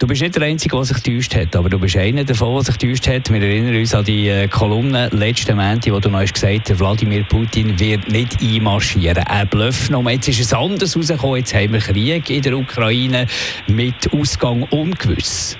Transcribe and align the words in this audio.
Du 0.00 0.06
bist 0.06 0.22
nicht 0.22 0.34
der 0.34 0.44
Einzige, 0.44 0.74
der 0.74 0.84
sich 0.86 1.02
getäuscht 1.02 1.36
hat, 1.36 1.54
aber 1.54 1.68
du 1.68 1.78
bist 1.78 1.94
einer 1.94 2.24
davon, 2.24 2.54
der 2.54 2.62
sich 2.62 2.78
getäuscht 2.78 3.06
hat. 3.06 3.30
Wir 3.30 3.42
erinnern 3.42 3.76
uns 3.76 3.94
an 3.94 4.02
die 4.02 4.28
äh, 4.28 4.48
Kolumne 4.48 5.10
letzten 5.12 5.58
Montag, 5.58 5.92
wo 5.92 6.00
du 6.00 6.08
noch 6.08 6.24
gesagt 6.24 6.70
hast, 6.70 6.80
Wladimir 6.80 7.22
Putin 7.24 7.78
wird 7.78 8.10
nicht 8.10 8.40
einmarschieren. 8.40 9.22
Er 9.28 9.44
blufft 9.44 9.90
noch. 9.90 10.08
Jetzt 10.08 10.28
ist 10.28 10.40
es 10.40 10.54
anders 10.54 10.96
rausgekommen. 10.96 11.36
Jetzt 11.36 11.54
haben 11.54 11.74
wir 11.74 11.80
Krieg 11.80 12.30
in 12.30 12.40
der 12.40 12.56
Ukraine 12.56 13.26
mit 13.66 14.10
Ausgang 14.14 14.62
ungewiss. 14.70 15.58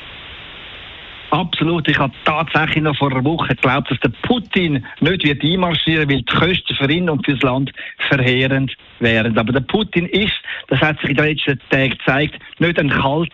Absolut. 1.33 1.87
Ich 1.87 1.99
habe 1.99 2.15
tatsächlich 2.25 2.83
noch 2.83 2.97
vor 2.97 3.13
einer 3.13 3.23
Woche 3.23 3.49
geglaubt, 3.49 3.91
dass 3.91 4.01
der 4.01 4.13
Putin 4.23 4.83
nicht 5.01 5.23
wird 5.23 5.45
einmarschieren 5.45 6.09
weil 6.09 6.23
die 6.23 6.35
Kosten 6.35 6.75
für 6.77 6.91
ihn 6.91 7.11
und 7.11 7.27
fürs 7.27 7.43
Land 7.43 7.73
verheerend 8.09 8.75
wären. 9.01 9.37
Aber 9.37 9.53
der 9.53 9.61
Putin 9.61 10.07
ist, 10.07 10.33
das 10.69 10.81
hat 10.81 10.99
sich 11.01 11.11
in 11.11 11.17
den 11.17 11.27
letzten 11.27 11.61
Tagen 11.69 11.91
gezeigt, 11.91 12.39
nicht 12.59 12.79
ein 12.79 12.89
kalter, 12.89 13.29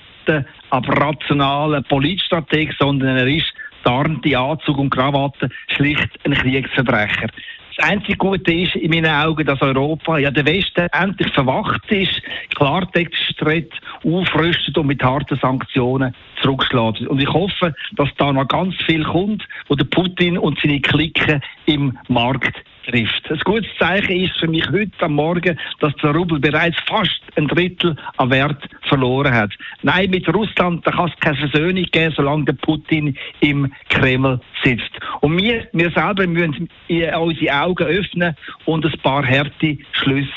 aber 0.70 1.00
rationaler 1.00 1.82
Politstrateg, 1.82 2.74
sondern 2.78 3.16
er 3.16 3.26
ist 3.26 3.52
tarnte 3.84 4.36
Anzug 4.36 4.78
und 4.78 4.90
Krawatte 4.90 5.48
schlicht 5.68 6.08
ein 6.24 6.34
Kriegsverbrecher. 6.34 7.28
Das 7.76 7.90
einzige 7.90 8.16
Gute 8.16 8.52
ist 8.52 8.74
in 8.74 8.90
meinen 8.90 9.06
Augen, 9.12 9.46
dass 9.46 9.60
Europa, 9.60 10.18
ja 10.18 10.30
der 10.30 10.46
Westen, 10.46 10.88
endlich 10.92 11.30
verwacht 11.34 11.92
ist, 11.92 12.22
Klartext 12.54 13.36
tritt, 13.38 13.70
aufrüstet 14.02 14.78
und 14.78 14.86
mit 14.86 15.02
harten 15.02 15.38
Sanktionen 15.38 16.14
zurückschlägt. 16.40 17.06
Und 17.06 17.20
ich 17.20 17.28
hoffe, 17.28 17.74
dass 17.96 18.08
da 18.16 18.32
noch 18.32 18.48
ganz 18.48 18.74
viel 18.86 19.04
kommt, 19.04 19.46
wo 19.68 19.74
der 19.74 19.84
Putin 19.84 20.38
und 20.38 20.58
seine 20.60 20.80
Clique 20.80 21.40
im 21.66 21.98
Markt 22.08 22.56
trifft. 22.86 23.30
Ein 23.30 23.38
gutes 23.44 23.70
Zeichen 23.78 24.20
ist 24.20 24.38
für 24.38 24.48
mich 24.48 24.66
heute 24.70 24.92
am 25.00 25.14
Morgen, 25.14 25.58
dass 25.80 25.94
der 25.96 26.10
Rubel 26.10 26.38
bereits 26.38 26.76
fast 26.86 27.20
ein 27.36 27.48
Drittel 27.48 27.96
an 28.16 28.30
Wert 28.30 28.62
verloren 28.88 29.34
hat. 29.34 29.52
Nein, 29.82 30.10
mit 30.10 30.32
Russland 30.32 30.84
kann 30.84 31.08
es 31.08 31.20
keine 31.20 31.36
Versöhnung 31.36 31.84
geben, 31.84 32.14
solange 32.16 32.52
Putin 32.54 33.16
im 33.40 33.72
Kreml 33.88 34.40
sitzt. 34.62 34.90
Und 35.20 35.40
wir, 35.40 35.66
wir 35.72 35.90
selber 35.90 36.26
müssen 36.26 36.68
unsere 36.88 37.60
Augen 37.60 37.86
öffnen 37.86 38.36
und 38.64 38.84
ein 38.84 39.00
paar 39.02 39.26
harte 39.26 39.78
Schlüsse 39.92 40.30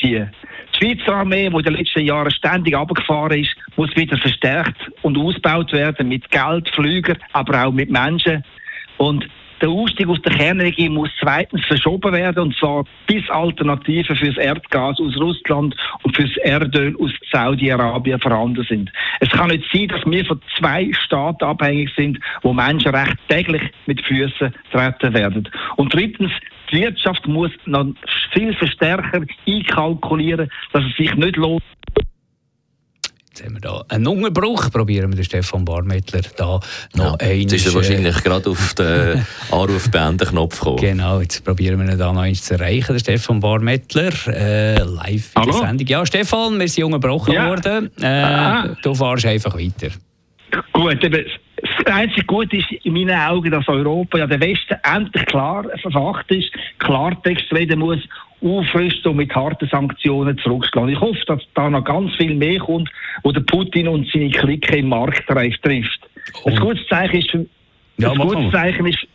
ziehen. 0.00 0.30
Die 0.74 0.78
Schweizer 0.78 1.14
Armee, 1.14 1.48
die 1.48 1.56
in 1.56 1.62
den 1.62 1.74
letzten 1.74 2.04
Jahren 2.04 2.30
ständig 2.30 2.76
abgefahren 2.76 3.38
ist, 3.38 3.54
muss 3.76 3.94
wieder 3.94 4.18
verstärkt 4.18 4.90
und 5.02 5.16
ausgebaut 5.16 5.72
werden 5.72 6.08
mit 6.08 6.28
Geld, 6.30 6.68
Flüger, 6.74 7.16
aber 7.32 7.66
auch 7.66 7.72
mit 7.72 7.90
Menschen. 7.90 8.42
Und 8.96 9.28
der 9.64 9.72
Ausstieg 9.72 10.06
aus 10.08 10.20
der 10.20 10.34
Kernenergie 10.34 10.90
muss 10.90 11.08
zweitens 11.18 11.64
verschoben 11.64 12.12
werden, 12.12 12.42
und 12.42 12.56
zwar 12.56 12.84
bis 13.06 13.28
Alternativen 13.30 14.14
fürs 14.14 14.36
Erdgas 14.36 15.00
aus 15.00 15.16
Russland 15.18 15.74
und 16.02 16.14
fürs 16.14 16.36
Erdöl 16.42 16.94
aus 17.00 17.10
Saudi-Arabien 17.32 18.20
vorhanden 18.20 18.62
sind. 18.68 18.92
Es 19.20 19.30
kann 19.30 19.48
nicht 19.48 19.64
sein, 19.72 19.88
dass 19.88 20.04
wir 20.04 20.24
von 20.26 20.38
zwei 20.58 20.90
Staaten 20.92 21.44
abhängig 21.44 21.90
sind, 21.96 22.18
wo 22.42 22.52
Menschenrechte 22.52 23.16
täglich 23.28 23.62
mit 23.86 24.04
Füßen 24.04 24.54
treten 24.70 25.14
werden. 25.14 25.48
Und 25.76 25.94
drittens, 25.94 26.32
die 26.70 26.82
Wirtschaft 26.82 27.26
muss 27.26 27.50
noch 27.64 27.86
viel 28.32 28.54
stärker 28.66 29.22
einkalkulieren, 29.48 30.50
dass 30.74 30.84
es 30.84 30.94
sich 30.96 31.14
nicht 31.14 31.36
lohnt, 31.36 31.62
Jetzt 33.34 33.46
haben 33.46 33.54
wir 33.54 33.60
da 33.62 33.84
einen 33.88 34.06
Unterbruch. 34.06 34.70
Probieren 34.70 35.10
wir 35.10 35.16
den 35.16 35.24
Stefan 35.24 35.64
Barmettler 35.64 36.20
da 36.36 36.60
noch 36.94 37.20
ja, 37.20 37.30
Jetzt 37.32 37.54
ist 37.54 37.66
er 37.66 37.74
wahrscheinlich 37.74 38.22
gerade 38.22 38.48
auf 38.48 38.74
den 38.74 39.26
Anruf 39.50 39.90
beenden 39.90 40.28
Knopf 40.28 40.60
gekommen. 40.60 40.76
Genau, 40.76 41.20
jetzt 41.20 41.44
probieren 41.44 41.84
wir 41.84 41.92
ihn 41.92 41.98
da 41.98 42.12
noch 42.12 42.20
eins 42.20 42.44
zu 42.44 42.54
erreichen, 42.54 42.92
den 42.92 43.00
Stefan 43.00 43.40
Barmettler, 43.40 44.12
äh, 44.28 44.78
live 44.78 45.32
in 45.34 45.42
der 45.42 45.52
Sendung. 45.52 45.86
Ja, 45.88 46.06
Stefan, 46.06 46.60
wir 46.60 46.68
sind 46.68 46.84
unterbrochen 46.84 47.34
ja. 47.34 47.48
worden. 47.48 47.90
Äh, 48.00 48.06
ah. 48.06 48.76
Du 48.84 48.94
fahrst 48.94 49.26
einfach 49.26 49.58
weiter. 49.58 49.88
Gut, 50.72 51.02
das 51.02 51.86
einzige 51.92 52.26
Gute 52.26 52.58
ist 52.58 52.70
in 52.84 52.92
meinen 52.92 53.18
Augen, 53.18 53.50
dass 53.50 53.66
Europa, 53.66 54.18
ja 54.18 54.28
der 54.28 54.38
Westen, 54.38 54.76
endlich 54.84 55.26
klar 55.26 55.66
verfacht 55.82 56.30
ist, 56.30 56.52
Klartext 56.78 57.52
reden 57.52 57.80
muss 57.80 57.98
aufrüsten 58.44 59.12
und 59.12 59.16
mit 59.16 59.34
harten 59.34 59.68
Sanktionen 59.68 60.36
zurückschlagen. 60.38 60.90
Ich 60.90 61.00
hoffe, 61.00 61.20
dass 61.26 61.42
da 61.54 61.70
noch 61.70 61.84
ganz 61.84 62.14
viel 62.16 62.34
mehr 62.34 62.58
kommt, 62.58 62.90
wo 63.22 63.32
der 63.32 63.40
Putin 63.40 63.88
und 63.88 64.06
seine 64.12 64.30
Clique 64.30 64.76
im 64.76 64.88
Marktreif 64.88 65.56
trifft. 65.58 66.00
Oh. 66.44 66.50
Ein 66.50 66.56
gutes 66.56 66.86
Zeichen 66.88 67.18
ist 67.18 67.30
für, 67.30 67.46
ja, 67.98 68.12
ein 68.12 68.18
gutes 68.18 68.52
Zeichen 68.52 68.86
ist, 68.86 69.06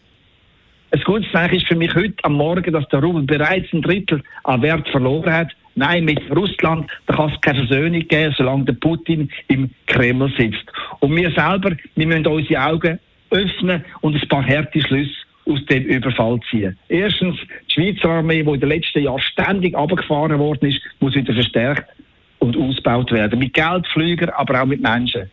ein 0.92 1.02
gutes 1.04 1.32
Zeichen 1.32 1.56
ist 1.56 1.68
für 1.68 1.76
mich 1.76 1.94
heute 1.94 2.16
am 2.24 2.34
Morgen, 2.34 2.74
dass 2.74 2.88
der 2.90 3.02
Rubel 3.02 3.24
bereits 3.24 3.72
ein 3.72 3.82
Drittel 3.82 4.24
an 4.44 4.62
Wert 4.64 4.90
verloren 4.90 5.32
hat. 5.32 5.52
Nein, 5.76 6.06
mit 6.06 6.20
Russland, 6.36 6.90
da 7.06 7.16
kann 7.16 7.32
es 7.32 7.40
keine 7.42 7.68
Versöhnung 7.68 8.08
geben, 8.08 8.34
solange 8.36 8.66
der 8.66 8.74
Putin 8.74 9.30
im 9.48 9.70
Kreml 9.86 10.34
sitzt. 10.36 10.66
Und 11.00 11.16
wir 11.16 11.32
selber, 11.32 11.76
wir 11.96 12.08
müssen 12.08 12.28
unsere 12.28 12.66
Augen 12.66 13.00
öffnen 13.30 13.86
und 14.02 14.16
ein 14.16 14.28
paar 14.28 14.46
harte 14.46 14.82
Schlüsse 14.82 15.14
aus 15.50 15.66
dem 15.66 15.84
Überfall 15.84 16.40
ziehen. 16.50 16.78
Erstens, 16.88 17.38
die 17.68 17.74
Schweizer 17.74 18.10
Armee, 18.10 18.44
die 18.44 18.50
in 18.50 18.60
den 18.60 18.70
letzten 18.70 19.04
Jahren 19.04 19.20
ständig 19.20 19.76
abgefahren 19.76 20.38
worden 20.40 20.70
ist, 20.70 20.82
muss 21.00 21.16
wieder 21.16 21.34
verstärkt 21.34 21.90
und 22.40 22.56
ausgebaut 22.56 23.12
werden. 23.12 23.40
Mit 23.40 23.54
Geld, 23.54 23.88
Flüger, 23.88 24.38
aber 24.38 24.62
auch 24.62 24.66
mit 24.66 24.82
Menschen. 24.82 25.30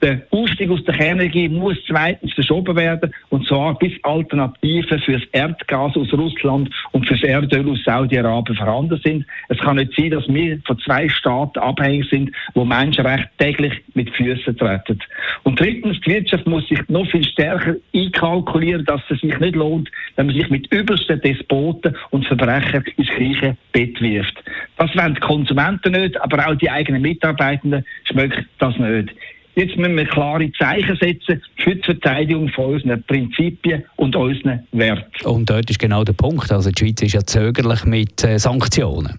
Der 0.00 0.22
Ausstieg 0.30 0.70
aus 0.70 0.84
der 0.84 0.94
Kernenergie 0.94 1.48
muss 1.48 1.76
zweitens 1.86 2.32
verschoben 2.32 2.76
werden, 2.76 3.12
und 3.30 3.46
zwar 3.48 3.76
bis 3.78 3.92
Alternativen 4.04 5.00
für 5.00 5.14
das 5.14 5.22
Erdgas 5.32 5.96
aus 5.96 6.12
Russland 6.12 6.70
und 6.92 7.06
für 7.06 7.14
das 7.14 7.24
Erdöl 7.24 7.68
aus 7.68 7.82
Saudi-Arabien 7.84 8.56
vorhanden 8.56 9.00
sind. 9.02 9.26
Es 9.48 9.58
kann 9.58 9.76
nicht 9.76 9.92
sein, 9.96 10.10
dass 10.10 10.28
wir 10.28 10.60
von 10.64 10.78
zwei 10.78 11.08
Staaten 11.08 11.58
abhängig 11.58 12.08
sind, 12.10 12.30
wo 12.54 12.64
Menschenrechte 12.64 13.28
täglich 13.38 13.72
mit 13.94 14.10
Füßen 14.14 14.56
treten. 14.56 15.00
Und 15.42 15.58
drittens, 15.58 16.00
die 16.02 16.12
Wirtschaft 16.12 16.46
muss 16.46 16.68
sich 16.68 16.80
noch 16.88 17.10
viel 17.10 17.24
stärker 17.24 17.74
einkalkulieren, 17.94 18.84
dass 18.84 19.00
es 19.08 19.20
sich 19.20 19.38
nicht 19.38 19.56
lohnt, 19.56 19.90
wenn 20.14 20.26
man 20.26 20.36
sich 20.36 20.48
mit 20.48 20.72
übelsten 20.72 21.20
Despoten 21.20 21.96
und 22.10 22.24
Verbrechern 22.24 22.84
ins 22.96 23.08
gleiche 23.08 23.56
Bett 23.72 24.00
wirft. 24.00 24.44
Das 24.76 24.94
wollen 24.96 25.14
die 25.14 25.20
Konsumenten 25.20 25.92
nicht, 25.92 26.20
aber 26.20 26.46
auch 26.46 26.54
die 26.54 26.70
eigenen 26.70 27.02
Mitarbeitenden 27.02 27.84
schmeckt 28.04 28.46
das 28.58 28.76
nicht. 28.78 29.12
Jetzt 29.58 29.76
müssen 29.76 29.96
wir 29.96 30.04
klare 30.04 30.52
Zeichen 30.52 30.96
setzen 31.00 31.42
für 31.56 31.74
die 31.74 31.82
Verteidigung 31.82 32.48
von 32.50 32.74
unseren 32.74 33.02
Prinzipien 33.02 33.82
und 33.96 34.14
unseren 34.14 34.62
Werten. 34.70 35.26
Und 35.26 35.50
dort 35.50 35.68
ist 35.68 35.80
genau 35.80 36.04
der 36.04 36.12
Punkt. 36.12 36.52
Also 36.52 36.70
die 36.70 36.78
Schweiz 36.78 37.02
ist 37.02 37.14
ja 37.14 37.22
zögerlich 37.26 37.84
mit 37.84 38.22
äh, 38.22 38.38
Sanktionen. 38.38 39.18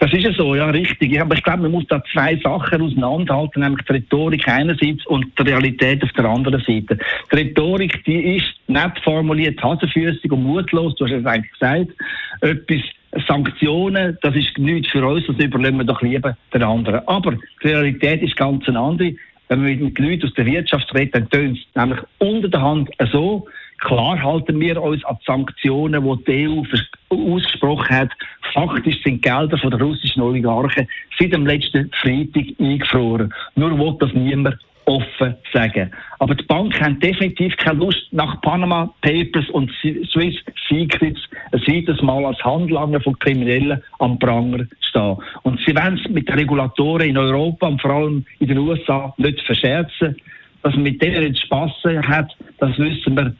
Das 0.00 0.12
ist 0.12 0.24
ja 0.24 0.32
so, 0.32 0.56
ja, 0.56 0.70
richtig. 0.70 1.20
Aber 1.20 1.36
ich 1.36 1.42
glaube, 1.44 1.62
man 1.62 1.70
muss 1.70 1.86
da 1.88 2.02
zwei 2.12 2.34
Sachen 2.42 2.82
auseinanderhalten, 2.82 3.62
nämlich 3.62 3.86
die 3.86 3.92
Rhetorik 3.92 4.48
einerseits 4.48 5.06
und 5.06 5.26
die 5.38 5.42
Realität 5.42 6.02
auf 6.02 6.10
der 6.14 6.24
anderen 6.24 6.60
Seite. 6.60 6.98
Die 7.30 7.36
Rhetorik, 7.36 8.04
die 8.06 8.38
ist 8.38 8.54
nett 8.66 8.98
formuliert, 9.04 9.62
hasenfüßig 9.62 10.32
und 10.32 10.42
mutlos, 10.42 10.96
du 10.96 11.04
hast 11.04 11.12
es 11.12 11.26
eigentlich 11.26 11.52
gesagt. 11.52 11.92
Etwas 12.40 12.80
Sanktionen, 13.26 14.18
das 14.20 14.36
ist 14.36 14.58
nichts 14.58 14.90
für 14.90 15.06
uns, 15.06 15.26
das 15.26 15.36
überlassen 15.36 15.78
wir 15.78 15.84
doch 15.84 16.02
lieber 16.02 16.36
den 16.52 16.62
anderen. 16.62 17.06
Aber 17.08 17.32
die 17.62 17.68
Realität 17.68 18.22
ist 18.22 18.36
ganz 18.36 18.68
eine 18.68 18.78
andere 18.78 19.14
wenn 19.48 19.64
wir 19.64 19.76
mit 19.76 19.98
Leuten 19.98 20.26
aus 20.26 20.34
der 20.34 20.46
Wirtschaft 20.46 20.94
reden, 20.94 21.12
dann 21.12 21.30
tönt 21.30 21.58
es 21.58 21.76
nämlich 21.76 22.00
unter 22.18 22.48
der 22.48 22.62
Hand 22.62 22.90
so. 23.12 23.46
Klar 23.78 24.20
halten 24.20 24.58
wir 24.60 24.82
uns 24.82 25.04
an 25.04 25.16
die 25.20 25.24
Sanktionen, 25.24 26.02
die 26.02 26.24
die 26.24 26.48
EU 26.48 26.62
ausgesprochen 27.10 27.96
hat. 27.96 28.10
Faktisch 28.52 29.00
sind 29.04 29.22
Gelder 29.22 29.56
von 29.56 29.70
der 29.70 29.80
russischen 29.80 30.22
Oligarchen 30.22 30.88
seit 31.18 31.32
dem 31.32 31.46
letzten 31.46 31.90
Freitag 32.02 32.46
eingefroren. 32.58 33.32
Nur 33.54 33.78
will 33.78 33.96
das 34.00 34.12
niemand 34.14 34.58
offen 34.88 35.36
sagen. 35.52 35.90
Aber 36.18 36.34
die 36.34 36.44
Banken 36.44 36.84
haben 36.84 36.98
definitiv 36.98 37.56
keine 37.58 37.78
Lust, 37.78 38.02
nach 38.10 38.40
Panama 38.40 38.92
Papers 39.02 39.48
und 39.50 39.70
Swiss 39.80 40.36
Secrets 40.68 41.20
zweites 41.68 42.00
Mal 42.02 42.24
als 42.24 42.42
Handlanger 42.42 43.00
von 43.00 43.18
Kriminellen 43.18 43.82
am 43.98 44.18
Pranger 44.18 44.64
stehen. 44.80 45.16
Und 45.42 45.60
sie 45.60 45.74
wollen 45.74 45.98
es 45.98 46.10
mit 46.10 46.28
den 46.28 46.34
Regulatoren 46.34 47.08
in 47.08 47.18
Europa 47.18 47.66
und 47.66 47.80
vor 47.80 47.90
allem 47.90 48.24
in 48.38 48.48
den 48.48 48.58
USA 48.58 49.12
nicht 49.18 49.40
verscherzen. 49.42 50.16
Dass 50.62 50.74
man 50.74 50.84
mit 50.84 51.02
denen 51.02 51.22
jetzt 51.22 51.42
Spass 51.42 51.72
hat, 51.84 52.36
das 52.58 52.76
wissen 52.78 53.16
wir 53.16 53.34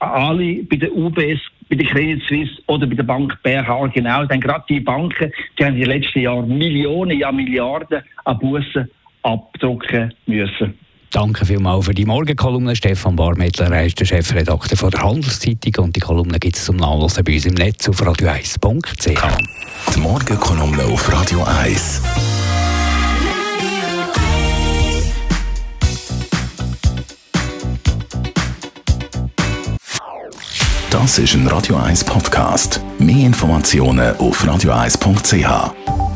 alle 0.00 0.62
bei 0.64 0.76
der 0.76 0.94
UBS, 0.94 1.40
bei 1.68 1.76
der 1.76 1.86
Credit 1.86 2.22
Suisse 2.28 2.62
oder 2.66 2.86
bei 2.86 2.94
der 2.94 3.02
Bank 3.04 3.36
BH 3.42 3.86
genau. 3.88 4.24
Denn 4.26 4.40
gerade 4.40 4.64
die 4.68 4.80
Banken, 4.80 5.32
die 5.58 5.64
haben 5.64 5.74
in 5.74 5.80
den 5.80 5.90
letzten 5.90 6.20
Jahren 6.20 6.56
Millionen, 6.56 7.18
ja 7.18 7.32
Milliarden 7.32 8.02
an 8.24 8.38
Bussen 8.38 8.90
abdrucken 9.22 10.12
müssen. 10.26 10.74
Danke 11.10 11.46
vielmals 11.46 11.86
für 11.86 11.94
die 11.94 12.04
Morgenkolumne. 12.04 12.76
Stefan 12.76 13.16
Barmettler, 13.16 13.70
er 13.72 13.86
ist 13.86 13.98
der 13.98 14.04
Chefredakteur 14.04 14.76
von 14.76 14.90
der 14.90 15.02
Handelszeitung 15.02 15.84
und 15.84 15.96
die 15.96 16.00
Kolumne 16.00 16.38
gibt 16.38 16.56
es 16.56 16.66
zum 16.66 16.76
Nachlesen 16.76 17.24
bei 17.24 17.34
uns 17.34 17.46
im 17.46 17.54
Netz 17.54 17.88
auf 17.88 18.02
radio1.ch. 18.02 19.94
Die 19.94 20.00
Morgenkolumne 20.00 20.84
auf 20.84 21.10
Radio 21.10 21.42
1. 21.44 22.02
Das 30.90 31.18
ist 31.18 31.34
ein 31.34 31.46
Radio 31.46 31.76
1 31.76 32.04
Podcast. 32.04 32.82
Mehr 32.98 33.26
Informationen 33.26 34.14
auf 34.16 34.44
radio1.ch. 34.44 36.07